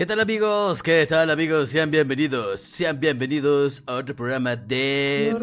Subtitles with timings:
[0.00, 0.82] ¿Qué tal amigos?
[0.82, 1.68] ¿Qué tal amigos?
[1.68, 5.38] Sean bienvenidos, sean bienvenidos a otro programa de...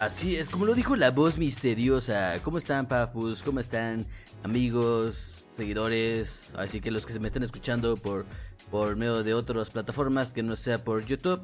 [0.00, 2.34] Así es, como lo dijo la voz misteriosa.
[2.42, 3.44] ¿Cómo están, Pafus?
[3.44, 4.04] ¿Cómo están,
[4.42, 6.50] amigos, seguidores?
[6.56, 8.26] Así que los que se me estén escuchando por,
[8.68, 11.40] por medio de otras plataformas que no sea por YouTube.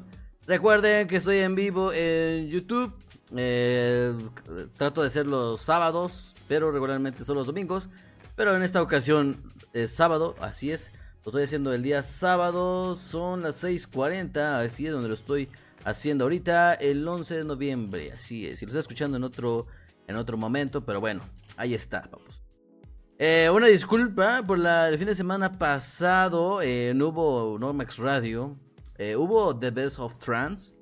[0.47, 2.93] Recuerden que estoy en vivo en YouTube.
[3.33, 4.13] Eh,
[4.75, 7.87] trato de ser los sábados, pero regularmente son los domingos.
[8.35, 10.91] Pero en esta ocasión es sábado, así es.
[11.25, 15.49] Lo estoy haciendo el día sábado, son las 6.40, así es donde lo estoy
[15.83, 18.59] haciendo ahorita, el 11 de noviembre, así es.
[18.59, 19.65] Si lo estoy escuchando en otro,
[20.07, 21.23] en otro momento, pero bueno,
[21.57, 22.43] ahí está, vamos.
[23.17, 28.55] Eh, una disculpa por el fin de semana pasado, eh, no hubo Normax Radio,
[28.99, 30.75] eh, hubo The Best of Trance.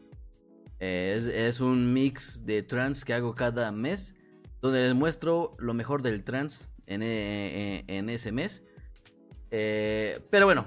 [0.77, 4.13] Eh, es, un mix de trance que hago cada mes.
[4.61, 8.63] Donde les muestro lo mejor del trance en, en ese mes.
[10.29, 10.65] Pero bueno,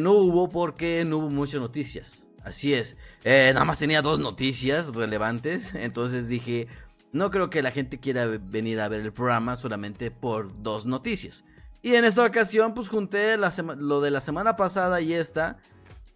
[0.00, 2.26] no hubo porque no hubo muchas noticias.
[2.44, 2.96] Así es.
[3.24, 5.74] nada más tenía dos noticias relevantes.
[5.74, 6.68] Entonces dije,
[7.12, 11.44] no creo que la gente quiera venir a ver el programa solamente por dos noticias.
[11.82, 15.58] Y en esta ocasión, pues junté lo de la semana pasada y esta.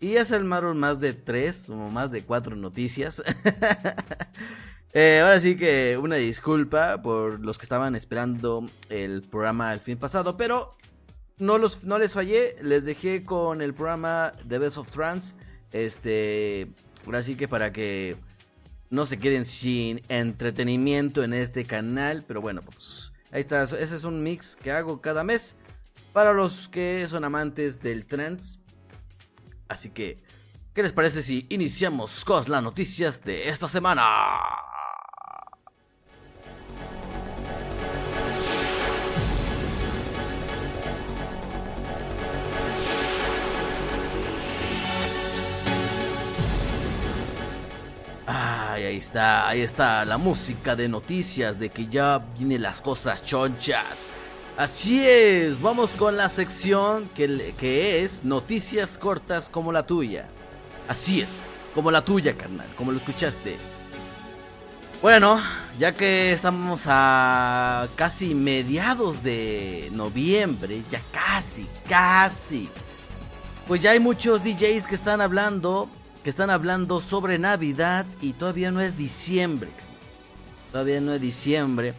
[0.01, 3.23] Y es el Marvel más de tres o más de cuatro noticias.
[4.95, 9.97] Eh, ahora sí que una disculpa por los que estaban esperando el programa el fin
[9.97, 10.77] pasado, pero
[11.39, 15.35] no, los, no les fallé, les dejé con el programa The Best of Trans.
[15.73, 16.69] Este,
[17.07, 18.17] ahora sí que para que
[18.91, 24.05] no se queden sin entretenimiento en este canal, pero bueno, pues ahí está, ese es
[24.05, 25.57] un mix que hago cada mes
[26.13, 28.59] para los que son amantes del trance
[29.73, 30.23] Así que,
[30.75, 34.03] ¿qué les parece si iniciamos con las noticias de esta semana?
[48.73, 54.09] Ahí está, ahí está la música de noticias de que ya vienen las cosas chonchas.
[54.57, 60.27] Así es, vamos con la sección que, es noticias cortas como la tuya.
[60.89, 61.43] Así es,
[61.75, 63.59] como la tuya, carnal, como lo escuchaste.
[65.03, 65.39] Bueno,
[65.79, 72.71] ya que estamos a casi mediados de noviembre, ya casi, casi.
[73.69, 75.91] Pues ya hay muchos DJs que están hablando,
[76.23, 79.71] que están hablando sobre Navidad y todavía no es diciembre.
[80.71, 81.95] Todavía no es diciembre.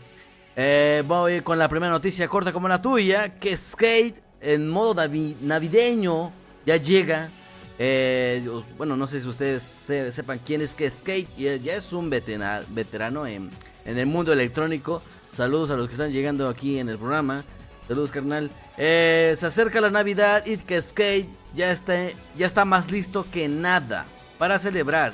[0.55, 4.95] Eh, voy con la primera noticia corta como la tuya, que Skate en modo
[5.41, 6.31] navideño
[6.65, 7.31] ya llega.
[7.79, 8.47] Eh,
[8.77, 13.51] bueno, no sé si ustedes sepan quién es que Skate, ya es un veterano en,
[13.85, 15.01] el mundo electrónico.
[15.33, 17.43] Saludos a los que están llegando aquí en el programa.
[17.87, 18.49] Saludos, carnal.
[18.77, 23.47] Eh, se acerca la Navidad y que Skate ya está, ya está más listo que
[23.47, 24.05] nada
[24.37, 25.13] para celebrar.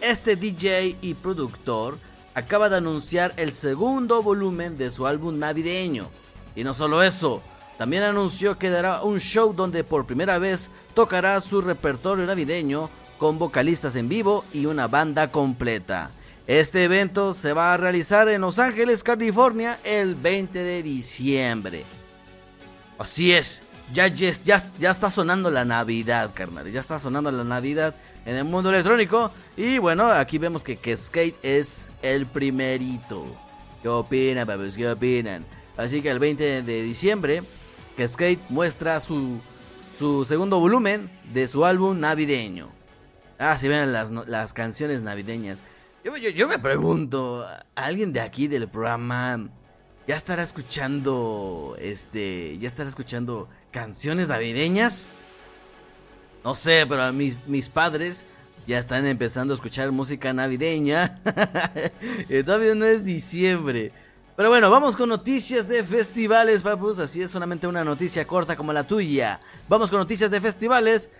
[0.00, 1.98] Este DJ y productor
[2.34, 6.08] acaba de anunciar el segundo volumen de su álbum navideño.
[6.54, 7.42] Y no solo eso,
[7.78, 13.38] también anunció que dará un show donde por primera vez tocará su repertorio navideño con
[13.38, 16.10] vocalistas en vivo y una banda completa.
[16.46, 21.84] Este evento se va a realizar en Los Ángeles, California, el 20 de diciembre.
[22.98, 23.62] Así es,
[23.92, 26.70] ya, ya, ya está sonando la Navidad, carnal.
[26.70, 27.94] Ya está sonando la Navidad
[28.26, 29.30] en el mundo electrónico.
[29.56, 33.24] Y bueno, aquí vemos que, que Skate es el primerito.
[33.82, 34.76] ¿Qué opinan, papás?
[34.76, 35.44] ¿Qué opinan?
[35.76, 37.42] Así que el 20 de diciembre,
[37.96, 39.40] que Skate muestra su,
[39.98, 42.68] su segundo volumen de su álbum navideño.
[43.38, 45.62] Ah, si ven las, las canciones navideñas.
[46.04, 49.48] Yo, yo, yo me pregunto, ¿alguien de aquí del programa
[50.08, 55.12] ya estará escuchando, este, ya estará escuchando canciones navideñas?
[56.42, 58.24] No sé, pero mis, mis padres
[58.66, 61.20] ya están empezando a escuchar música navideña.
[62.46, 63.92] todavía no es diciembre.
[64.34, 67.00] Pero bueno, vamos con noticias de festivales, papus.
[67.00, 69.40] Así es, solamente una noticia corta como la tuya.
[69.68, 71.10] Vamos con noticias de festivales.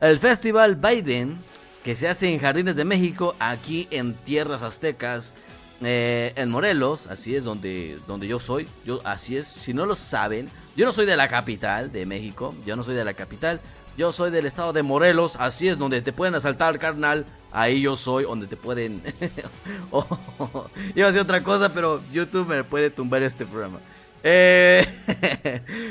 [0.00, 1.36] El Festival Biden,
[1.84, 5.34] que se hace en Jardines de México, aquí en Tierras Aztecas,
[5.84, 8.68] eh, en Morelos, así es donde, donde yo soy.
[8.84, 12.54] Yo, así es, si no lo saben, yo no soy de la capital de México.
[12.66, 13.60] Yo no soy de la capital.
[13.96, 17.26] Yo soy del estado de Morelos, así es donde te pueden asaltar, carnal.
[17.50, 19.02] Ahí yo soy, donde te pueden.
[19.90, 20.06] oh,
[20.94, 23.80] iba a decir otra cosa, pero YouTube me puede tumbar este programa.
[24.24, 24.86] Eh,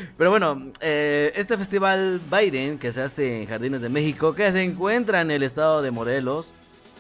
[0.18, 4.64] pero bueno, eh, este festival Biden que se hace en Jardines de México, que se
[4.64, 6.54] encuentra en el estado de Morelos,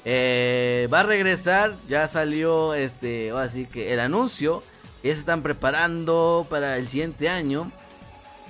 [0.06, 1.78] eh, va a regresar.
[1.88, 4.64] Ya salió este, así que el anuncio.
[5.04, 7.72] Ya se están preparando para el siguiente año.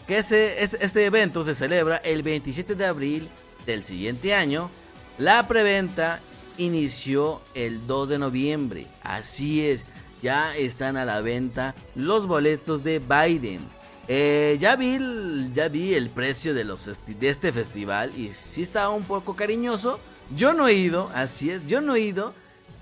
[0.07, 3.29] que ese, este evento se celebra el 27 de abril
[3.65, 4.69] del siguiente año.
[5.17, 6.19] La preventa
[6.57, 8.87] inició el 2 de noviembre.
[9.03, 9.85] Así es,
[10.21, 13.61] ya están a la venta los boletos de Biden.
[14.07, 14.97] Eh, ya, vi
[15.53, 19.99] ya vi el precio de, los de este festival y sí está un poco cariñoso.
[20.35, 22.33] Yo no he ido, así es, yo no he ido.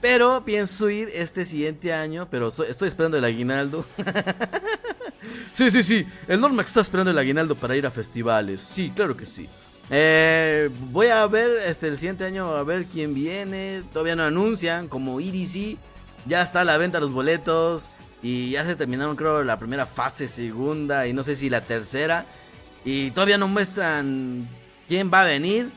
[0.01, 3.85] Pero pienso ir este siguiente año, pero estoy, esperando el aguinaldo.
[5.53, 8.61] sí, sí, sí, el Normax está esperando el aguinaldo para ir a festivales.
[8.61, 9.49] Sí, claro que sí.
[9.91, 13.83] Eh, voy a ver este el siguiente año a ver quién viene.
[13.91, 15.77] Todavía no anuncian como EDC.
[16.25, 17.91] Ya está a la venta los boletos.
[18.21, 22.25] Y ya se terminaron creo la primera fase, segunda y no sé si la tercera.
[22.85, 24.47] Y todavía no muestran
[24.87, 25.69] quién va a venir.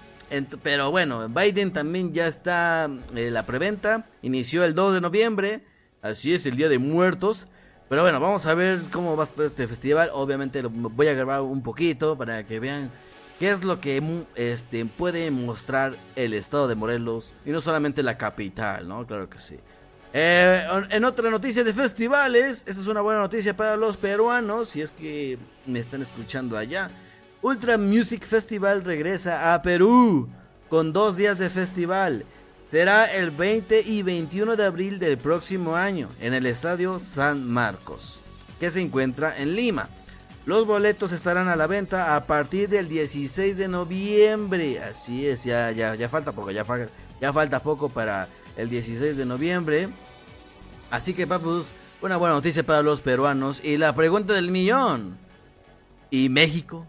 [0.62, 4.06] Pero bueno, Biden también ya está eh, la preventa.
[4.22, 5.64] Inició el 2 de noviembre.
[6.00, 7.48] Así es, el Día de Muertos.
[7.88, 10.10] Pero bueno, vamos a ver cómo va todo este festival.
[10.14, 12.90] Obviamente lo voy a grabar un poquito para que vean
[13.38, 14.02] qué es lo que
[14.34, 17.34] este, puede mostrar el estado de Morelos.
[17.44, 19.06] Y no solamente la capital, ¿no?
[19.06, 19.58] Claro que sí.
[20.14, 24.82] Eh, en otra noticia de festivales, esta es una buena noticia para los peruanos, si
[24.82, 26.90] es que me están escuchando allá.
[27.42, 30.28] Ultra Music Festival regresa a Perú
[30.68, 32.24] con dos días de festival.
[32.70, 38.20] Será el 20 y 21 de abril del próximo año en el Estadio San Marcos,
[38.60, 39.88] que se encuentra en Lima.
[40.46, 44.78] Los boletos estarán a la venta a partir del 16 de noviembre.
[44.78, 46.64] Así es, ya, ya, ya falta poco, ya,
[47.20, 49.88] ya falta poco para el 16 de noviembre.
[50.92, 53.60] Así que, papus, una buena noticia para los peruanos.
[53.64, 55.18] Y la pregunta del millón.
[56.08, 56.86] ¿Y México?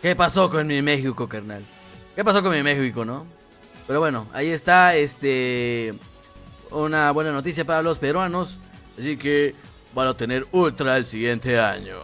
[0.00, 1.66] ¿Qué pasó con mi México, carnal?
[2.14, 3.26] ¿Qué pasó con mi México, no?
[3.88, 5.92] Pero bueno, ahí está, este...
[6.70, 8.58] Una buena noticia para los peruanos.
[8.96, 9.56] Así que
[9.94, 11.96] van a tener ultra el siguiente año.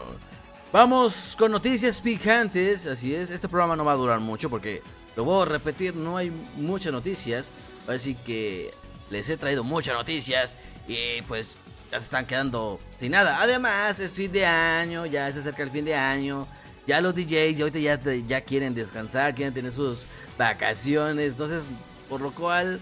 [0.72, 2.86] Vamos con noticias picantes.
[2.86, 4.82] Así es, este programa no va a durar mucho porque,
[5.14, 7.50] lo voy a repetir, no hay muchas noticias.
[7.86, 8.72] Así que
[9.10, 10.58] les he traído muchas noticias
[10.88, 11.58] y pues
[11.92, 13.40] ya se están quedando sin nada.
[13.40, 16.48] Además, es fin de año, ya se acerca el fin de año.
[16.86, 20.04] Ya los DJs ya ahorita ya, ya quieren descansar, quieren tener sus
[20.36, 21.32] vacaciones.
[21.32, 21.64] Entonces,
[22.08, 22.80] por lo cual,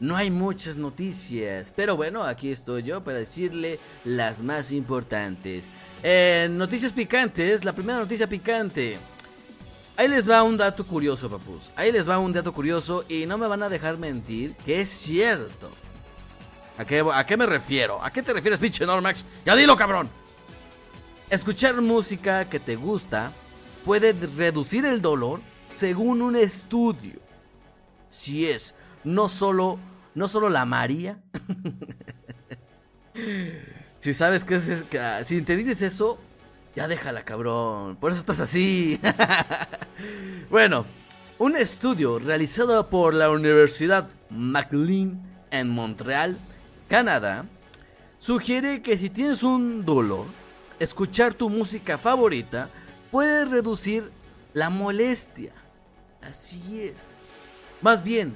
[0.00, 1.72] no hay muchas noticias.
[1.74, 5.64] Pero bueno, aquí estoy yo para decirle las más importantes.
[6.02, 8.98] Eh, noticias picantes, la primera noticia picante.
[9.96, 11.72] Ahí les va un dato curioso, papus.
[11.74, 14.88] Ahí les va un dato curioso y no me van a dejar mentir que es
[14.88, 15.70] cierto.
[16.76, 18.02] ¿A qué, a qué me refiero?
[18.02, 19.24] ¿A qué te refieres, pinche Normax?
[19.44, 20.08] Ya dilo, cabrón.
[21.30, 23.30] Escuchar música que te gusta
[23.84, 25.40] puede reducir el dolor
[25.76, 27.20] según un estudio.
[28.08, 29.78] Si es, no solo,
[30.14, 31.18] no solo la María.
[34.00, 34.84] si sabes que es,
[35.24, 36.18] si te dices eso,
[36.74, 37.96] ya déjala, cabrón.
[37.96, 38.98] Por eso estás así.
[40.50, 40.86] bueno,
[41.38, 45.20] un estudio realizado por la Universidad McLean
[45.50, 46.38] en Montreal,
[46.88, 47.44] Canadá,
[48.18, 50.24] sugiere que si tienes un dolor,
[50.80, 52.68] escuchar tu música favorita
[53.10, 54.10] puede reducir
[54.52, 55.52] la molestia.
[56.22, 57.06] Así es.
[57.80, 58.34] Más bien,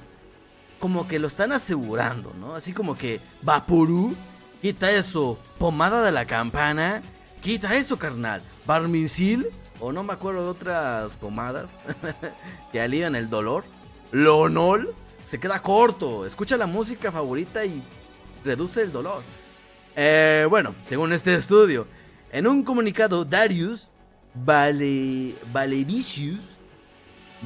[0.79, 2.55] como que lo están asegurando, ¿no?
[2.55, 4.15] Así como que Vaporú,
[4.61, 7.01] quita eso, pomada de la campana
[7.43, 8.41] Quita eso, carnal.
[8.65, 9.49] Barmisil,
[9.81, 11.75] o no me acuerdo de otras pomadas
[12.71, 13.65] que alivian el dolor.
[14.13, 16.25] Lonol, se queda corto.
[16.25, 17.83] Escucha la música favorita y
[18.45, 19.21] reduce el dolor.
[19.97, 21.85] Eh, bueno, según este estudio,
[22.33, 23.91] en un comunicado, Darius
[24.33, 26.57] vale, Valevicius,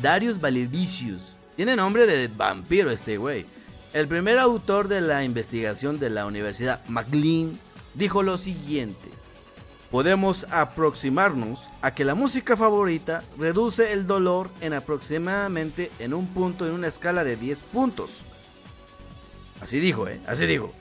[0.01, 3.45] Darius Valevicius, tiene nombre de vampiro este güey.
[3.93, 7.59] El primer autor de la investigación de la Universidad McLean
[7.93, 9.17] dijo lo siguiente
[9.91, 16.67] podemos aproximarnos a que la música favorita reduce el dolor en aproximadamente en un punto
[16.67, 18.23] en una escala de 10 puntos.
[19.61, 20.19] Así dijo, ¿eh?
[20.27, 20.71] Así dijo.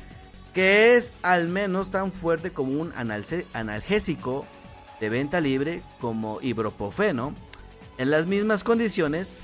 [0.56, 4.46] Que es al menos tan fuerte como un analgésico
[5.00, 7.34] de venta libre como ibuprofeno.
[7.98, 9.34] En las mismas condiciones,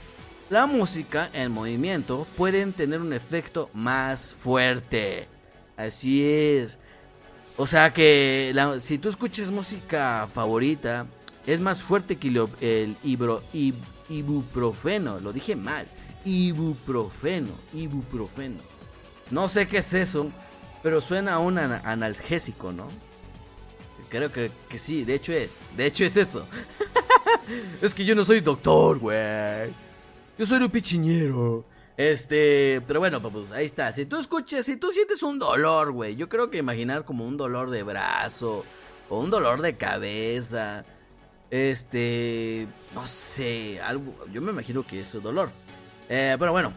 [0.49, 5.29] la música en movimiento pueden tener un efecto más fuerte.
[5.77, 6.79] Así es.
[7.59, 11.05] O sea que si tú escuchas música favorita,
[11.47, 12.29] es más fuerte que
[12.63, 12.97] el,
[14.09, 15.21] ibuprofeno.
[15.21, 15.87] Lo dije mal.
[16.25, 18.61] Ibuprofeno, ibuprofeno.
[19.31, 20.33] No sé qué es eso,
[20.83, 22.89] pero suena a un analgésico, ¿no?
[24.09, 25.61] Creo que, que sí, de hecho es.
[25.77, 26.47] De hecho es eso.
[27.83, 29.73] es que yo no soy doctor, güey.
[30.39, 31.65] Yo soy un pichiñero.
[31.97, 33.93] Este, pero bueno, pues ahí está.
[33.93, 37.37] Si tú escuchas, si tú sientes un dolor, güey, yo creo que imaginar como un
[37.37, 38.65] dolor de brazo
[39.09, 40.85] o un dolor de cabeza.
[41.51, 45.51] Este, no sé, algo, yo me imagino que es dolor.
[46.09, 46.73] Eh, pero bueno,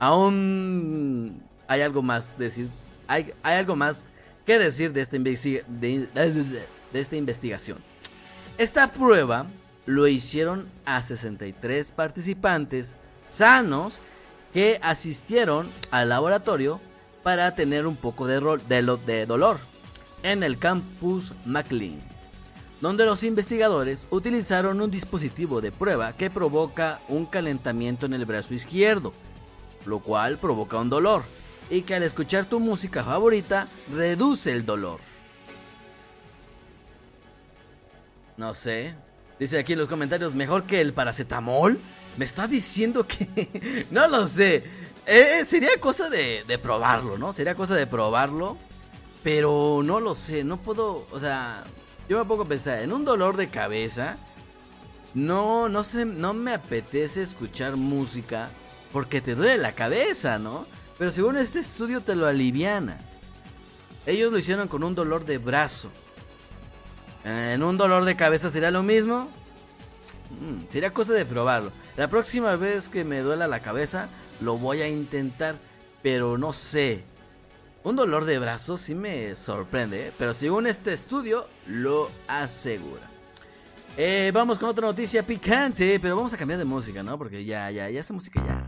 [0.00, 2.68] aún hay algo más decir,
[3.06, 4.04] hay, algo más
[4.46, 6.08] que decir de esta, de,
[6.92, 7.78] de esta investigación.
[8.58, 9.46] Esta prueba
[9.86, 12.96] lo hicieron a 63 participantes
[13.28, 14.00] sanos
[14.52, 16.80] que asistieron al laboratorio
[17.22, 19.58] para tener un poco de, de, de dolor
[20.22, 22.12] en el campus McLean
[22.82, 28.54] donde los investigadores utilizaron un dispositivo de prueba que provoca un calentamiento en el brazo
[28.54, 29.12] izquierdo,
[29.86, 31.22] lo cual provoca un dolor,
[31.70, 35.00] y que al escuchar tu música favorita reduce el dolor.
[38.36, 38.94] No sé.
[39.38, 41.80] Dice aquí en los comentarios, mejor que el paracetamol.
[42.16, 43.86] Me está diciendo que...
[43.90, 44.64] no lo sé.
[45.06, 47.32] Eh, sería cosa de, de probarlo, ¿no?
[47.32, 48.56] Sería cosa de probarlo.
[49.22, 51.06] Pero no lo sé, no puedo...
[51.10, 51.64] O sea,
[52.08, 54.18] yo me pongo a pensar, en un dolor de cabeza,
[55.14, 58.50] no, no sé, no me apetece escuchar música
[58.92, 60.66] porque te duele la cabeza, ¿no?
[61.02, 62.96] Pero según este estudio te lo aliviana.
[64.06, 65.90] Ellos lo hicieron con un dolor de brazo.
[67.24, 69.28] ¿En un dolor de cabeza será lo mismo?
[70.30, 71.72] Mm, sería cosa de probarlo.
[71.96, 74.08] La próxima vez que me duela la cabeza,
[74.40, 75.56] lo voy a intentar.
[76.04, 77.02] Pero no sé.
[77.82, 80.12] Un dolor de brazo sí me sorprende, ¿eh?
[80.16, 83.10] pero según este estudio lo asegura.
[83.96, 87.18] Eh, vamos con otra noticia picante, pero vamos a cambiar de música, ¿no?
[87.18, 88.61] Porque ya, ya, ya esa música ya.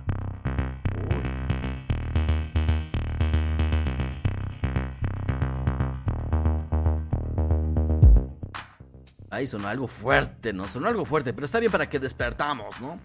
[9.35, 10.69] Ahí sonó algo fuerte, ¿no?
[10.69, 13.01] Sonó algo fuerte, pero está bien para que despertamos, ¿no?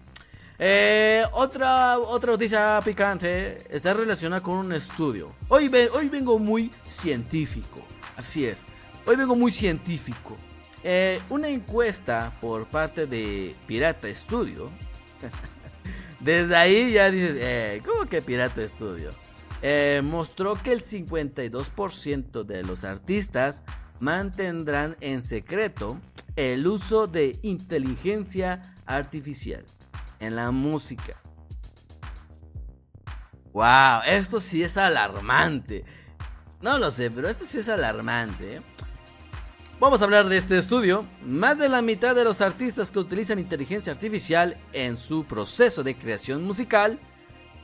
[0.60, 5.32] Eh, otra, otra noticia picante está relacionada con un estudio.
[5.48, 7.84] Hoy, hoy vengo muy científico.
[8.16, 8.64] Así es.
[9.06, 10.36] Hoy vengo muy científico.
[10.84, 14.70] Eh, una encuesta por parte de Pirata Studio.
[16.20, 19.10] Desde ahí ya dices, eh, ¿cómo que Pirata Studio?
[20.04, 23.64] Mostró que el 52% de los artistas
[23.98, 25.98] mantendrán en secreto
[26.40, 29.64] el uso de inteligencia artificial
[30.20, 31.14] en la música.
[33.52, 35.84] Wow, esto sí es alarmante.
[36.62, 38.56] No lo sé, pero esto sí es alarmante.
[38.56, 38.62] ¿eh?
[39.78, 41.06] Vamos a hablar de este estudio.
[41.22, 45.96] Más de la mitad de los artistas que utilizan inteligencia artificial en su proceso de
[45.96, 46.98] creación musical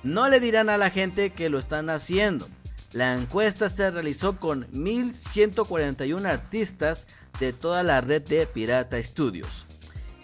[0.02, 2.46] no le dirán a la gente que lo están haciendo.
[2.96, 7.06] La encuesta se realizó con 1141 artistas
[7.38, 9.66] de toda la red de Pirata Studios.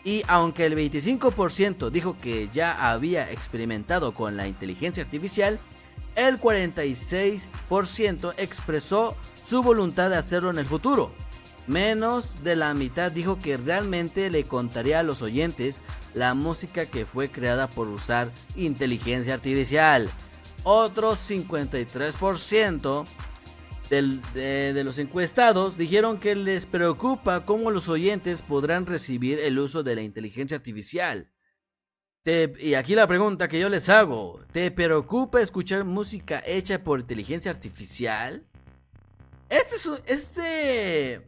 [0.05, 5.59] Y aunque el 25% dijo que ya había experimentado con la inteligencia artificial,
[6.17, 11.13] el 46% expresó su voluntad de hacerlo en el futuro.
[11.67, 15.83] Menos de la mitad dijo que realmente le contaría a los oyentes
[16.15, 20.11] la música que fue creada por usar inteligencia artificial.
[20.65, 23.07] Otro 53%
[23.91, 29.97] de, los encuestados dijeron que les preocupa cómo los oyentes podrán recibir el uso de
[29.97, 31.33] la inteligencia artificial.
[32.25, 37.51] y aquí la pregunta que yo les hago, ¿te preocupa escuchar música hecha por inteligencia
[37.51, 38.47] artificial?
[39.49, 41.27] Este es este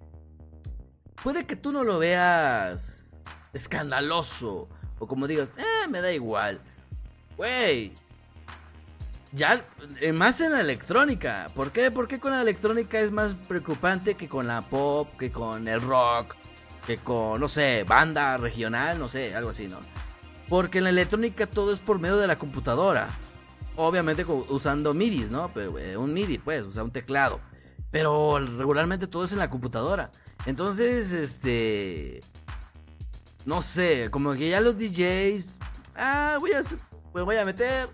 [1.22, 6.60] puede que tú no lo veas escandaloso o como digas, eh, me da igual.
[7.36, 7.92] Güey,
[9.34, 9.64] ya,
[10.00, 11.50] eh, más en la electrónica.
[11.54, 11.90] ¿Por qué?
[11.90, 16.36] Porque con la electrónica es más preocupante que con la pop, que con el rock,
[16.86, 19.80] que con, no sé, banda regional, no sé, algo así, ¿no?
[20.48, 23.08] Porque en la electrónica todo es por medio de la computadora.
[23.76, 25.50] Obviamente usando MIDI, ¿no?
[25.52, 27.40] Pero eh, un MIDI, pues, o sea, un teclado.
[27.90, 30.12] Pero regularmente todo es en la computadora.
[30.46, 32.20] Entonces, este...
[33.46, 35.58] No sé, como que ya los DJs...
[35.96, 36.62] Ah, voy a,
[37.12, 37.88] voy a meter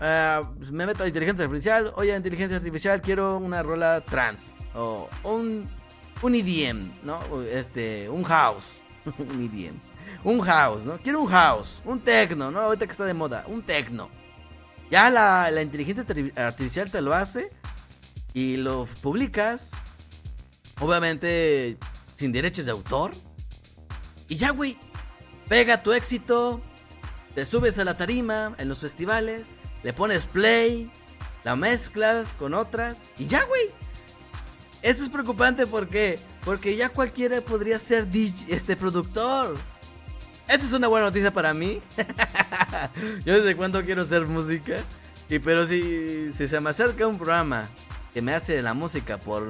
[0.00, 1.92] eh, me meto a inteligencia artificial.
[1.96, 4.54] Oye, inteligencia artificial, quiero una rola trans.
[4.74, 5.68] O un,
[6.22, 7.20] un EDM, ¿no?
[7.42, 8.76] Este, un house.
[9.18, 9.78] un EDM.
[10.24, 10.98] Un house, ¿no?
[10.98, 11.82] Quiero un house.
[11.84, 12.60] Un techno, ¿no?
[12.60, 13.44] Ahorita que está de moda.
[13.46, 14.08] Un techno.
[14.90, 16.04] Ya la, la inteligencia
[16.36, 17.50] artificial te lo hace.
[18.32, 19.72] Y lo publicas.
[20.80, 21.76] Obviamente
[22.14, 23.12] sin derechos de autor.
[24.28, 24.78] Y ya, güey.
[25.46, 26.62] Pega tu éxito.
[27.34, 29.50] Te subes a la tarima en los festivales
[29.82, 30.90] le pones play,
[31.44, 33.70] la mezclas con otras y ya, güey.
[34.82, 38.08] Esto es preocupante porque porque ya cualquiera podría ser
[38.48, 39.56] este productor.
[40.48, 41.80] Esta es una buena noticia para mí.
[43.24, 44.82] Yo desde cuando quiero hacer música.
[45.28, 47.68] Y pero si, si se me acerca un programa
[48.12, 49.48] que me hace la música por,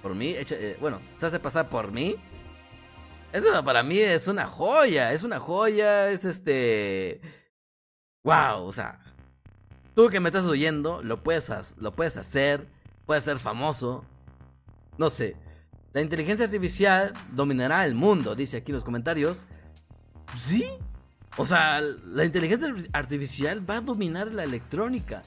[0.00, 2.16] por mí, eh, bueno, se hace pasar por mí.
[3.30, 7.20] Eso para mí es una joya, es una joya, es este...
[8.24, 8.98] Wow, o sea,
[9.98, 12.68] tú que me estás oyendo, lo puedes, lo puedes hacer,
[13.04, 14.04] puedes ser famoso,
[14.96, 15.34] no sé.
[15.92, 19.46] La inteligencia artificial dominará el mundo, dice aquí en los comentarios.
[20.36, 20.64] Sí.
[21.36, 25.24] O sea, la inteligencia artificial va a dominar la electrónica.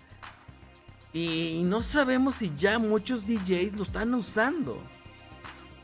[1.11, 4.81] Y no sabemos si ya muchos DJs lo están usando.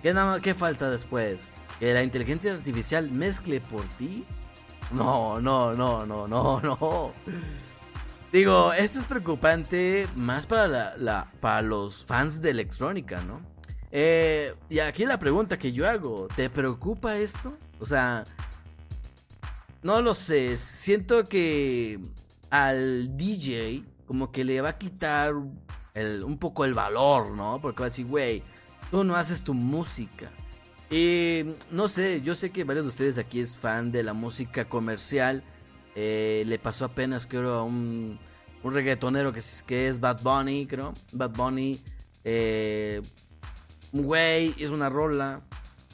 [0.01, 1.43] ¿Qué, nada, qué falta después?
[1.81, 4.23] ¿Que la inteligencia artificial mezcle por ti?
[4.91, 7.13] No, no, no, no, no, no.
[8.31, 13.41] Digo, esto es preocupante más para, la, para los fans de electrónica, ¿no?
[13.91, 17.57] Eh, y aquí la pregunta que yo hago, ¿te preocupa esto?
[17.79, 18.25] O sea,
[19.81, 21.99] no lo sé, siento que
[22.49, 27.59] al DJ como que le va a quitar un poco el valor, ¿no?
[27.61, 28.43] Porque va a decir, güey,
[28.91, 30.31] tú no haces tu música.
[30.89, 34.65] Y no sé, yo sé que varios de ustedes aquí es fan de la música
[34.65, 35.43] comercial.
[35.99, 38.19] Eh, le pasó apenas, creo, a un,
[38.61, 40.93] un reggaetonero que es, que es Bad Bunny, creo.
[41.11, 41.81] Bad Bunny,
[42.23, 43.01] eh,
[43.91, 45.41] güey, es una rola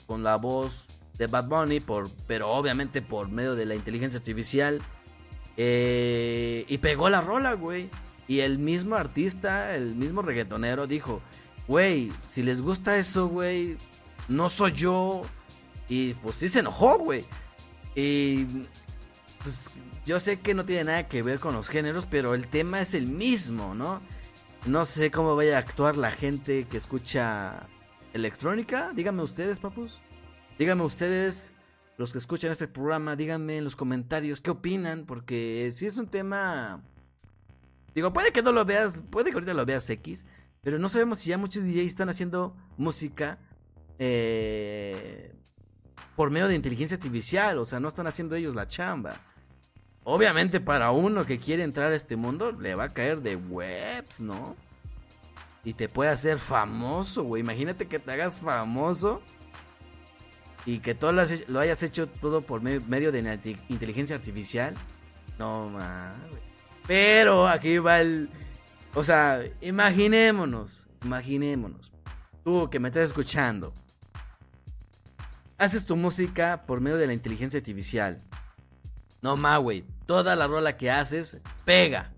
[0.06, 4.82] con la voz de Bad Bunny, por, pero obviamente por medio de la inteligencia artificial.
[5.56, 7.90] Eh, y pegó la rola, güey.
[8.28, 11.22] Y el mismo artista, el mismo reggaetonero dijo,
[11.66, 13.78] güey, si les gusta eso, güey,
[14.28, 15.22] no soy yo.
[15.88, 17.24] Y pues sí se enojó, güey.
[17.96, 18.66] Y
[19.44, 19.70] pues
[20.06, 22.94] yo sé que no tiene nada que ver con los géneros, pero el tema es
[22.94, 24.02] el mismo, ¿no?
[24.66, 27.68] No sé cómo vaya a actuar la gente que escucha
[28.14, 28.92] electrónica.
[28.94, 30.02] Díganme ustedes, papus.
[30.60, 31.54] Díganme ustedes,
[31.98, 36.08] los que escuchan este programa, díganme en los comentarios qué opinan, porque si es un
[36.08, 36.84] tema...
[37.96, 40.26] Digo, puede que no lo veas, puede que ahorita lo veas X,
[40.62, 43.38] pero no sabemos si ya muchos DJs están haciendo música
[44.00, 45.34] eh,
[46.16, 49.22] por medio de inteligencia artificial, o sea, no están haciendo ellos la chamba.
[50.06, 54.22] Obviamente para uno que quiere entrar a este mundo le va a caer de webs,
[54.22, 54.56] ¿no?
[55.64, 57.42] Y te puede hacer famoso, güey.
[57.42, 59.22] Imagínate que te hagas famoso
[60.66, 64.76] y que todo lo, hayas hecho todo por medio de inteligencia artificial.
[65.40, 66.42] No mames.
[66.88, 68.30] Pero aquí va el.
[68.94, 70.88] O sea, imaginémonos.
[71.04, 71.92] Imaginémonos.
[72.44, 73.74] Tú que me estás escuchando.
[75.58, 78.22] Haces tu música por medio de la inteligencia artificial.
[79.22, 79.86] No mames, güey.
[80.06, 82.14] Toda la rola que haces pega.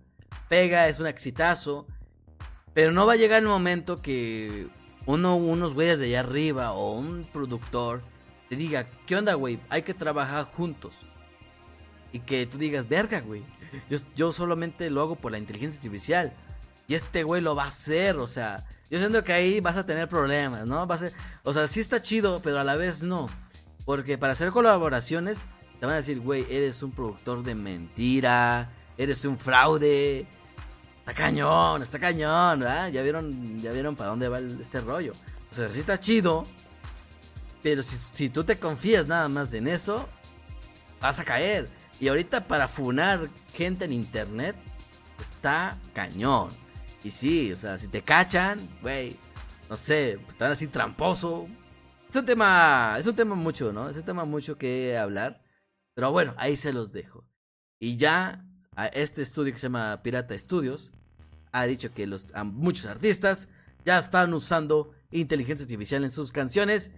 [0.49, 1.87] Pega, es un exitazo.
[2.73, 4.67] Pero no va a llegar el momento que
[5.05, 8.01] uno, unos güeyes de allá arriba o un productor
[8.49, 9.59] te diga, ¿qué onda, güey?
[9.69, 11.05] Hay que trabajar juntos.
[12.11, 13.43] Y que tú digas, verga, güey.
[14.15, 16.33] Yo, solamente lo hago por la inteligencia artificial.
[16.87, 18.65] Y este güey lo va a hacer, o sea.
[18.89, 20.81] Yo siento que ahí vas a tener problemas, ¿no?
[20.81, 23.29] A ser, o sea, sí está chido, pero a la vez no.
[23.83, 25.47] Porque para hacer colaboraciones,
[25.79, 30.27] te van a decir, güey, eres un productor de mentira, eres un fraude.
[30.99, 32.89] Está cañón, está cañón, ¿verdad?
[32.89, 35.13] Ya vieron, ya vieron para dónde va este rollo.
[35.51, 36.45] O sea, sí está chido,
[37.61, 40.07] pero si, tú te confías nada más en eso,
[41.01, 41.69] vas a caer.
[41.99, 44.55] Y ahorita para funar gente en internet,
[45.19, 46.49] está cañón.
[47.03, 49.17] Y sí, o sea, si te cachan, güey,
[49.69, 51.47] no sé, están así tramposo.
[52.09, 53.89] Es un tema, es un tema mucho, ¿no?
[53.89, 55.41] Es un tema mucho que hablar.
[55.95, 57.25] Pero bueno, ahí se los dejo.
[57.79, 60.91] Y ya a este estudio que se llama Pirata Studios
[61.51, 63.47] ha dicho que los, muchos artistas
[63.85, 66.91] ya están usando inteligencia artificial en sus canciones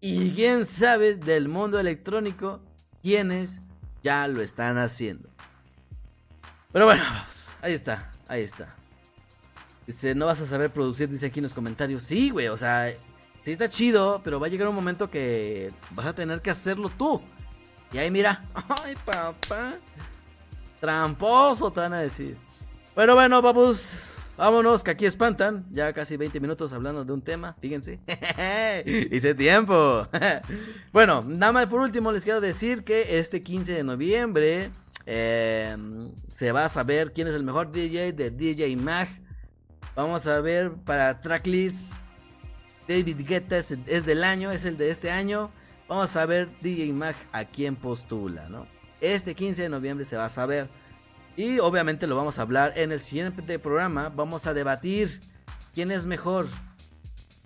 [0.00, 2.62] y quién sabe del mundo electrónico
[3.02, 3.60] quiénes
[4.02, 5.28] ya lo están haciendo.
[6.72, 7.02] Pero bueno,
[7.62, 8.76] ahí está, ahí está.
[9.86, 12.04] Dice, no vas a saber producir, dice aquí en los comentarios.
[12.04, 12.92] Sí, güey, o sea,
[13.44, 16.90] sí está chido, pero va a llegar un momento que vas a tener que hacerlo
[16.90, 17.20] tú.
[17.94, 18.44] Y ahí mira,
[18.84, 19.76] ay papá,
[20.80, 22.36] tramposo te van a decir.
[22.96, 25.64] Bueno, bueno, vamos Vámonos, que aquí espantan.
[25.70, 28.00] Ya casi 20 minutos hablando de un tema, fíjense.
[28.84, 30.08] Hice tiempo.
[30.92, 34.70] bueno, nada más por último les quiero decir que este 15 de noviembre
[35.06, 39.08] em, se va a saber quién es el mejor DJ de DJ Mag.
[39.94, 41.94] Vamos a ver para tracklist.
[42.88, 45.52] David Guetta es, es del año, es el de este año.
[45.88, 48.66] Vamos a ver DJ Mag a quién postula, ¿no?
[49.00, 50.68] Este 15 de noviembre se va a saber.
[51.36, 54.08] Y obviamente lo vamos a hablar en el siguiente programa.
[54.08, 55.20] Vamos a debatir
[55.74, 56.48] quién es mejor.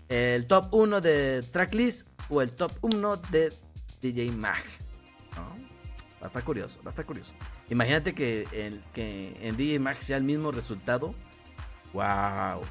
[0.08, 3.52] El top 1 de Tracklist o el top 1 de
[4.00, 4.62] DJ Mag.
[6.20, 7.32] Va a estar curioso, va a estar curioso.
[7.70, 11.14] Imagínate que, el, que en DJ Mag sea el mismo resultado.
[11.92, 12.62] ¡Wow!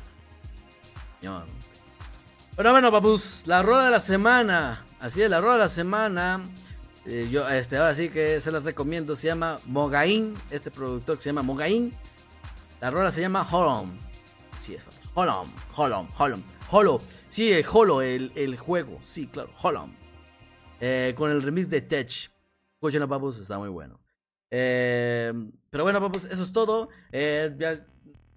[2.58, 4.84] Bueno, bueno, papus, la rueda de la semana.
[5.00, 6.42] Así es, la rueda de la semana.
[7.06, 9.16] Eh, yo, este, ahora sí que se las recomiendo.
[9.16, 10.34] Se llama Mogain.
[10.50, 11.94] Este productor se llama Mogain.
[12.82, 14.00] La rueda se llama Holom.
[14.58, 16.42] Sí, es Holom, Holom, Holom.
[16.72, 17.00] Holo.
[17.30, 18.98] Sí, el Holo, el, el juego.
[19.02, 19.94] Sí, claro, Holom.
[20.82, 22.32] Eh, con el remix de Tech.
[22.74, 24.00] Escuchen papus, está muy bueno.
[24.50, 25.32] Eh,
[25.70, 26.90] pero bueno, papus, eso es todo.
[27.12, 27.86] Ya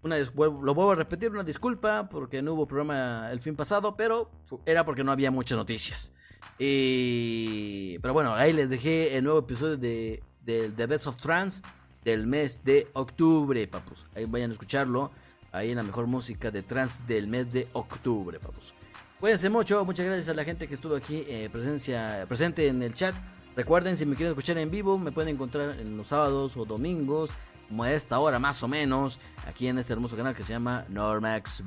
[0.03, 4.31] una lo vuelvo a repetir, una disculpa porque no hubo programa el fin pasado, pero
[4.67, 6.13] era porque no había muchas noticias.
[6.59, 11.63] Y, pero bueno, ahí les dejé el nuevo episodio de, de The Best of Trance
[12.05, 14.07] del mes de octubre, papus.
[14.15, 15.11] Ahí vayan a escucharlo.
[15.53, 18.73] Ahí en la mejor música de trance del mes de octubre, papus.
[19.19, 22.95] Cuídense mucho, muchas gracias a la gente que estuvo aquí eh, presencia, presente en el
[22.95, 23.15] chat.
[23.57, 27.33] Recuerden, si me quieren escuchar en vivo, me pueden encontrar en los sábados o domingos
[27.71, 30.85] como a esta hora más o menos, aquí en este hermoso canal que se llama
[30.89, 31.63] Normax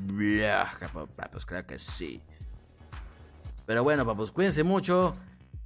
[1.31, 2.21] pues claro que sí.
[3.65, 5.15] Pero bueno, papus, cuídense mucho,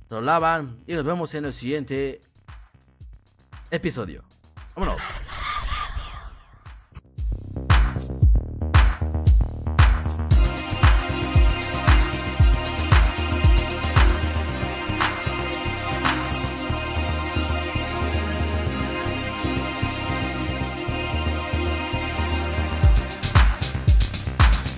[0.07, 2.21] se lavan y nos vemos en el siguiente
[3.71, 4.23] episodio.
[4.75, 5.01] Vámonos.